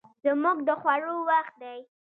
[0.25, 1.79] زموږ د خوړو وخت دی